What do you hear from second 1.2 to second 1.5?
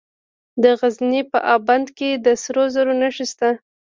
په